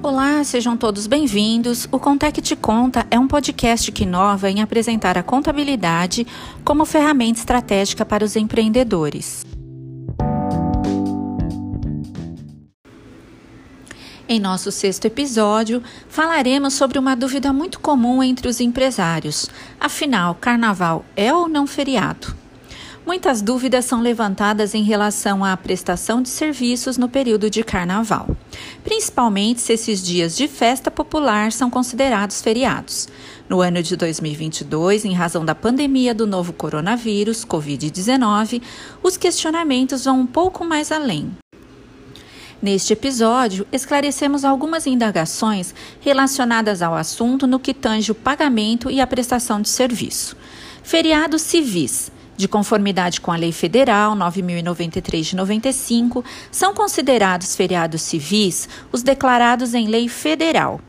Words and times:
Olá, 0.00 0.44
sejam 0.44 0.76
todos 0.76 1.08
bem-vindos. 1.08 1.88
O 1.90 1.98
Contec 1.98 2.40
Te 2.40 2.54
Conta 2.54 3.04
é 3.10 3.18
um 3.18 3.26
podcast 3.26 3.90
que 3.90 4.04
inova 4.04 4.48
em 4.48 4.62
apresentar 4.62 5.18
a 5.18 5.24
contabilidade 5.24 6.24
como 6.64 6.84
ferramenta 6.84 7.40
estratégica 7.40 8.06
para 8.06 8.24
os 8.24 8.36
empreendedores. 8.36 9.44
Em 14.28 14.38
nosso 14.38 14.70
sexto 14.70 15.06
episódio, 15.06 15.82
falaremos 16.08 16.74
sobre 16.74 16.96
uma 16.96 17.16
dúvida 17.16 17.52
muito 17.52 17.80
comum 17.80 18.22
entre 18.22 18.46
os 18.46 18.60
empresários. 18.60 19.50
Afinal, 19.80 20.36
carnaval 20.36 21.04
é 21.16 21.34
ou 21.34 21.48
não 21.48 21.66
feriado? 21.66 22.36
Muitas 23.08 23.40
dúvidas 23.40 23.86
são 23.86 24.02
levantadas 24.02 24.74
em 24.74 24.82
relação 24.82 25.42
à 25.42 25.56
prestação 25.56 26.20
de 26.20 26.28
serviços 26.28 26.98
no 26.98 27.08
período 27.08 27.48
de 27.48 27.64
carnaval, 27.64 28.36
principalmente 28.84 29.62
se 29.62 29.72
esses 29.72 30.02
dias 30.02 30.36
de 30.36 30.46
festa 30.46 30.90
popular 30.90 31.50
são 31.50 31.70
considerados 31.70 32.42
feriados. 32.42 33.08
No 33.48 33.62
ano 33.62 33.82
de 33.82 33.96
2022, 33.96 35.06
em 35.06 35.14
razão 35.14 35.42
da 35.42 35.54
pandemia 35.54 36.14
do 36.14 36.26
novo 36.26 36.52
coronavírus, 36.52 37.46
Covid-19, 37.46 38.60
os 39.02 39.16
questionamentos 39.16 40.04
vão 40.04 40.20
um 40.20 40.26
pouco 40.26 40.62
mais 40.62 40.92
além. 40.92 41.30
Neste 42.60 42.92
episódio, 42.92 43.66
esclarecemos 43.72 44.44
algumas 44.44 44.86
indagações 44.86 45.74
relacionadas 46.02 46.82
ao 46.82 46.94
assunto 46.94 47.46
no 47.46 47.58
que 47.58 47.72
tange 47.72 48.12
o 48.12 48.14
pagamento 48.14 48.90
e 48.90 49.00
a 49.00 49.06
prestação 49.06 49.62
de 49.62 49.70
serviço. 49.70 50.36
Feriados 50.82 51.40
civis 51.40 52.12
de 52.38 52.46
conformidade 52.46 53.20
com 53.20 53.32
a 53.32 53.36
Lei 53.36 53.50
Federal 53.50 54.14
9093 54.14 55.26
de 55.26 55.36
95, 55.36 56.24
são 56.52 56.72
considerados 56.72 57.56
feriados 57.56 58.00
civis 58.00 58.68
os 58.92 59.02
declarados 59.02 59.74
em 59.74 59.88
lei 59.88 60.08
federal, 60.08 60.80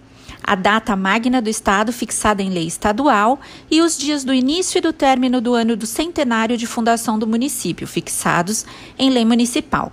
a 0.43 0.53
data 0.53 0.95
magna 0.95 1.41
do 1.41 1.49
Estado 1.49 1.91
fixada 1.91 2.43
em 2.43 2.49
lei 2.51 2.67
estadual 2.67 3.39
e 3.69 3.81
os 3.81 3.97
dias 3.97 4.23
do 4.23 4.33
início 4.33 4.77
e 4.77 4.81
do 4.81 4.93
término 4.93 5.41
do 5.41 5.55
ano 5.55 5.75
do 5.75 5.87
centenário 5.87 6.55
de 6.55 6.67
fundação 6.67 7.17
do 7.17 7.25
município, 7.25 7.87
fixados 7.87 8.63
em 8.97 9.09
lei 9.09 9.25
municipal. 9.25 9.91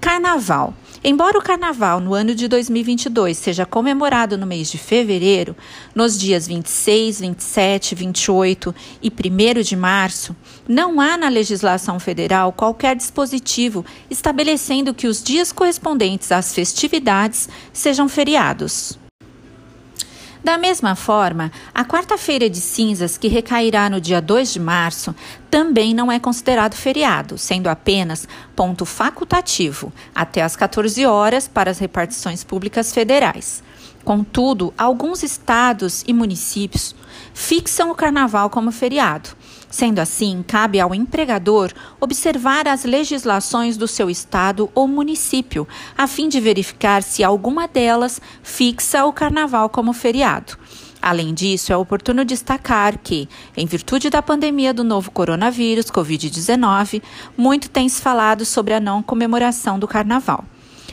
Carnaval 0.00 0.74
Embora 1.04 1.36
o 1.36 1.42
carnaval 1.42 1.98
no 1.98 2.14
ano 2.14 2.32
de 2.32 2.46
2022 2.46 3.36
seja 3.36 3.66
comemorado 3.66 4.38
no 4.38 4.46
mês 4.46 4.70
de 4.70 4.78
fevereiro, 4.78 5.56
nos 5.96 6.16
dias 6.16 6.46
26, 6.46 7.18
27, 7.18 7.94
28 7.96 8.72
e 9.02 9.10
1 9.10 9.62
de 9.62 9.74
março, 9.74 10.36
não 10.68 11.00
há 11.00 11.16
na 11.16 11.28
legislação 11.28 11.98
federal 11.98 12.52
qualquer 12.52 12.94
dispositivo 12.94 13.84
estabelecendo 14.08 14.94
que 14.94 15.08
os 15.08 15.20
dias 15.20 15.50
correspondentes 15.50 16.30
às 16.30 16.54
festividades 16.54 17.48
sejam 17.72 18.08
feriados. 18.08 19.01
Da 20.44 20.58
mesma 20.58 20.96
forma, 20.96 21.52
a 21.72 21.84
quarta-feira 21.84 22.50
de 22.50 22.60
cinzas, 22.60 23.16
que 23.16 23.28
recairá 23.28 23.88
no 23.88 24.00
dia 24.00 24.20
2 24.20 24.52
de 24.52 24.58
março, 24.58 25.14
também 25.48 25.94
não 25.94 26.10
é 26.10 26.18
considerado 26.18 26.74
feriado, 26.74 27.38
sendo 27.38 27.68
apenas 27.68 28.26
ponto 28.56 28.84
facultativo, 28.84 29.92
até 30.12 30.42
às 30.42 30.56
14 30.56 31.06
horas 31.06 31.46
para 31.46 31.70
as 31.70 31.78
repartições 31.78 32.42
públicas 32.42 32.92
federais. 32.92 33.62
Contudo, 34.04 34.74
alguns 34.76 35.22
estados 35.22 36.02
e 36.06 36.12
municípios 36.12 36.94
fixam 37.32 37.90
o 37.90 37.94
carnaval 37.94 38.50
como 38.50 38.72
feriado. 38.72 39.30
Sendo 39.70 40.00
assim, 40.00 40.44
cabe 40.46 40.80
ao 40.80 40.94
empregador 40.94 41.72
observar 42.00 42.68
as 42.68 42.84
legislações 42.84 43.76
do 43.76 43.88
seu 43.88 44.10
estado 44.10 44.68
ou 44.74 44.86
município, 44.86 45.66
a 45.96 46.06
fim 46.06 46.28
de 46.28 46.40
verificar 46.40 47.02
se 47.02 47.24
alguma 47.24 47.66
delas 47.66 48.20
fixa 48.42 49.04
o 49.06 49.12
carnaval 49.12 49.70
como 49.70 49.92
feriado. 49.92 50.58
Além 51.00 51.32
disso, 51.32 51.72
é 51.72 51.76
oportuno 51.76 52.24
destacar 52.24 52.98
que, 52.98 53.28
em 53.56 53.66
virtude 53.66 54.10
da 54.10 54.22
pandemia 54.22 54.74
do 54.74 54.84
novo 54.84 55.10
coronavírus, 55.10 55.86
Covid-19, 55.86 57.02
muito 57.36 57.70
tem 57.70 57.88
se 57.88 58.00
falado 58.00 58.44
sobre 58.44 58.74
a 58.74 58.78
não 58.78 59.02
comemoração 59.02 59.78
do 59.78 59.88
carnaval. 59.88 60.44